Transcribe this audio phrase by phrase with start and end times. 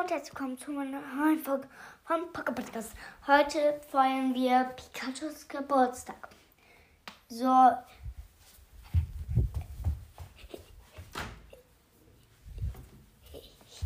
[0.00, 1.66] und herzlich willkommen zu meiner neuen Folge
[2.04, 2.92] vom Pocket Podcast.
[3.26, 6.28] Heute feiern wir Pikachus Geburtstag.
[7.28, 7.72] So.
[13.32, 13.80] Ich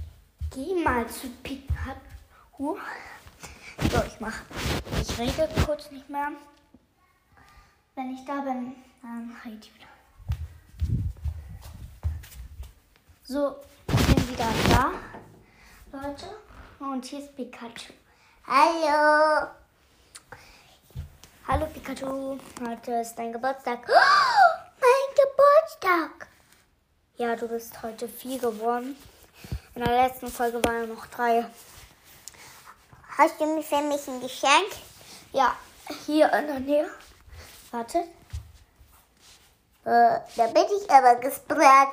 [0.51, 2.77] geh mal zu Pikachu.
[3.91, 4.39] So, ich mach.
[5.01, 6.29] Ich rede kurz nicht mehr.
[7.95, 9.87] Wenn ich da bin, dann rede ich wieder.
[13.23, 13.57] So,
[13.89, 14.93] ich bin wieder da.
[15.93, 16.27] Leute.
[16.79, 17.93] Und hier ist Pikachu.
[18.47, 19.49] Hallo.
[21.49, 22.39] Hallo Pikachu.
[22.65, 23.81] Heute ist dein Geburtstag.
[23.89, 26.29] Oh, mein Geburtstag.
[27.17, 28.97] Ja, du bist heute vier geworden.
[29.75, 31.45] In der letzten Folge waren noch drei.
[33.19, 34.71] Hast du mir für mich ein Geschenk?
[35.33, 35.57] Ja,
[36.07, 36.91] hier in der Nähe.
[37.73, 37.99] Warte.
[39.85, 41.89] Äh, da bin ich aber gesprungen.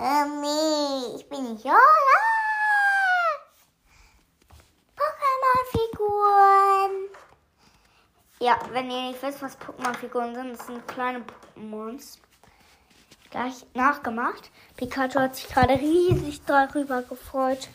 [0.00, 1.64] Nee, ich bin nicht.
[1.64, 1.72] Oh.
[4.96, 7.08] Pokémon-Figuren.
[8.38, 12.18] Ja, wenn ihr nicht wisst, was Pokémon-Figuren sind, das sind kleine Pokémons.
[13.30, 14.52] Gleich nachgemacht.
[14.76, 17.68] Pikachu hat sich gerade riesig darüber gefreut.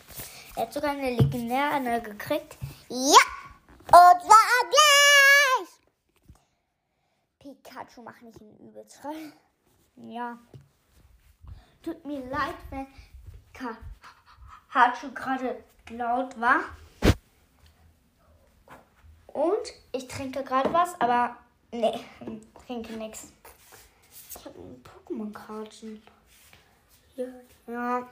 [0.56, 2.56] Er hat sogar eine legendäre gekriegt.
[2.88, 3.20] Ja,
[3.86, 5.68] und zwar gleich.
[7.38, 9.34] Pikachu macht nicht einen Übelschrei.
[9.96, 10.38] Ja.
[11.84, 12.86] Tut mir leid, wenn
[13.52, 16.60] Pikachu gerade laut war.
[19.26, 21.36] Und ich trinke gerade was, aber
[21.72, 22.00] nee,
[22.66, 23.32] trinke nichts.
[24.30, 26.02] Ich habe einen Pokémon-Karten.
[27.16, 27.26] Ja,
[27.66, 28.08] ja.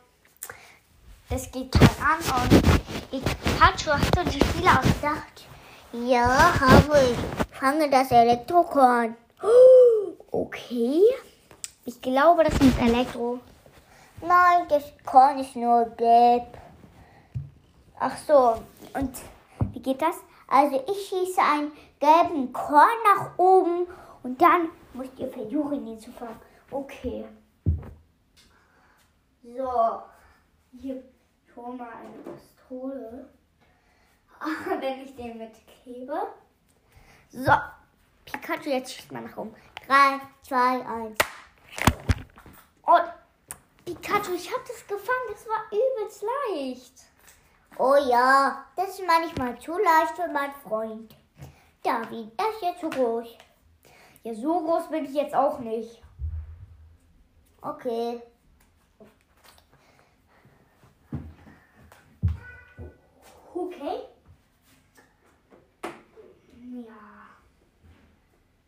[1.31, 2.63] Es geht halt an und
[3.11, 5.47] Pikachu hast du die Spiele ausgedacht?
[5.93, 7.57] Ja, habe ich.
[7.59, 9.17] Fange das Elektrokorn.
[10.35, 11.03] Okay.
[11.85, 13.41] Ich glaube, das ist Elektro.
[14.23, 16.57] Nein, das Korn ist nur gelb.
[17.99, 18.63] Ach so.
[18.95, 19.17] Und
[19.73, 20.17] wie geht das?
[20.47, 23.89] Also ich schieße einen gelben Korn nach oben
[24.23, 26.39] und dann müsst ihr versuchen, ihn zu fangen.
[26.71, 27.25] Okay.
[29.43, 30.03] So.
[30.79, 31.03] Hier
[31.53, 33.29] schon mal eine Pistole.
[34.81, 36.29] Wenn ich den mitklebe.
[37.31, 37.53] So.
[38.25, 39.55] Pikachu, jetzt schießt man nach oben.
[39.89, 41.19] 3, 2, 1.
[44.13, 45.31] Pikachu, ich habe das gefangen.
[45.31, 46.93] Das war übelst leicht.
[47.79, 51.17] Oh ja, das ist manchmal zu leicht für meinen Freund.
[51.83, 53.39] David, er ist jetzt zu groß.
[54.23, 56.03] Ja, so groß bin ich jetzt auch nicht.
[57.63, 58.23] Okay.
[63.55, 64.01] Okay.
[66.71, 66.93] Ja.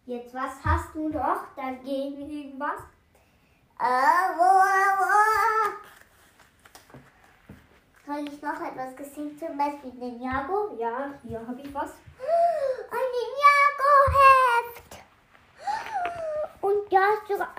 [0.06, 2.80] Jetzt, was hast du noch dagegen irgendwas?
[3.78, 4.54] Wo.
[8.06, 10.76] Soll ich noch etwas gesehen, zum Beispiel Ninjago?
[10.78, 11.90] Ja, hier habe ich was.
[12.90, 15.02] Ein Ninjago-Heft.
[16.60, 17.54] Und da ist sogar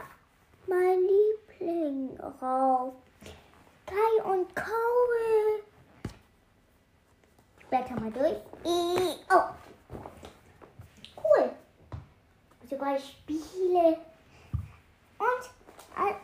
[0.67, 2.93] mein Liebling drauf.
[3.85, 5.63] Kai und Kaul.
[7.59, 8.37] Ich blätter mal durch.
[8.63, 9.49] Oh.
[11.17, 11.49] Cool.
[12.69, 13.97] Sogar Spiele.
[15.17, 15.64] Und äh,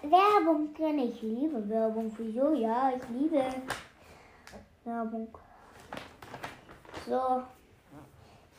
[0.04, 1.00] Werbung drin.
[1.00, 2.14] Ich liebe Werbung.
[2.18, 2.54] Wieso?
[2.54, 3.44] Ja, ich liebe
[4.84, 5.28] Werbung.
[7.08, 7.44] So.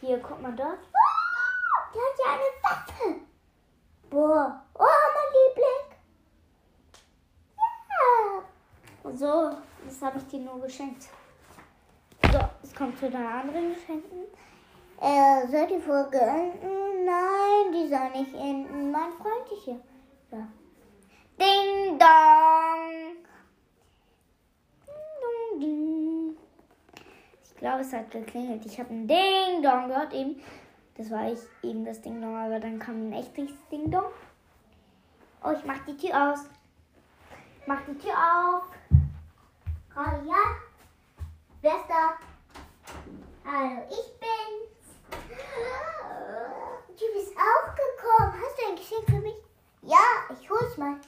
[0.01, 0.79] Hier, guck mal dort.
[0.93, 3.21] Oh, der hat ja eine Waffe.
[4.11, 4.63] Boah.
[4.75, 4.85] Oh,
[5.15, 5.85] mein Liebling.
[7.91, 9.13] Ja.
[9.15, 11.09] So, das habe ich dir nur geschenkt.
[12.33, 14.25] So, es kommt zu deinen anderen Geschenken.
[15.01, 17.05] Äh, soll die Folge enden?
[17.05, 18.91] Nein, die soll nicht enden.
[18.91, 19.81] Mein Freund ist hier.
[20.31, 20.49] Ja.
[21.43, 23.17] Ding dong!
[24.87, 26.37] Ding, dong, ding.
[27.43, 28.65] Ich glaube, es hat geklingelt.
[28.65, 30.41] Ich habe ein Ding dong gehört eben.
[30.97, 34.13] Das war ich eben das Ding dong, aber dann kam ein echtes Ding dong.
[35.43, 36.45] Oh, ich mach die Tür aus.
[37.67, 38.63] Mach die Tür auf.
[39.93, 40.45] Gerade ja?
[41.61, 42.19] Wer ist da?
[43.45, 44.87] Hallo, ich bin's.
[46.87, 48.33] Du bist auch gekommen.
[48.41, 49.43] Hast du ein Geschenk für mich?
[49.83, 49.99] Ja,
[50.31, 51.01] ich hol's mal.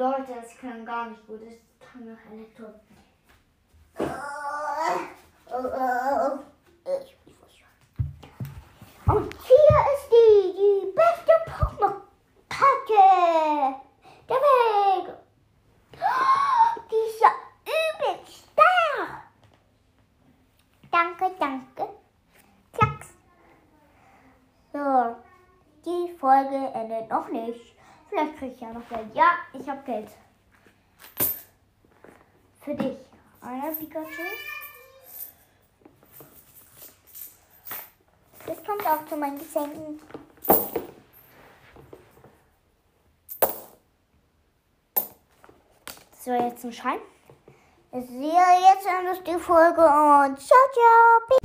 [0.00, 1.42] Leute, das kann gar nicht gut.
[1.42, 2.64] Das kann nach Elektro.
[9.06, 13.02] Und hier ist die, die beste Pokémon-Karte
[14.26, 15.18] der Welt.
[16.90, 17.30] Die ist ja
[17.66, 19.22] übelst stark.
[20.90, 21.92] Danke, danke.
[22.72, 23.08] Klacks.
[26.18, 27.79] Folge endet noch nicht.
[28.10, 29.14] Vielleicht kriege ich ja noch Geld.
[29.14, 30.08] Ja, ich habe Geld.
[32.60, 32.98] Für dich.
[33.40, 34.22] Einer Pikachu.
[38.46, 40.00] Das kommt auch zu meinen Geschenken.
[46.18, 46.98] So, jetzt ein Schein.
[47.92, 51.39] Ich sehe jetzt endlich die Folge und ciao, ciao.